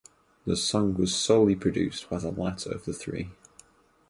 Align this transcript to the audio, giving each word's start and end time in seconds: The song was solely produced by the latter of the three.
The 0.47 0.55
song 0.57 0.95
was 0.95 1.13
solely 1.13 1.55
produced 1.55 2.09
by 2.09 2.17
the 2.17 2.31
latter 2.31 2.71
of 2.71 2.85
the 2.85 2.93
three. 2.93 3.29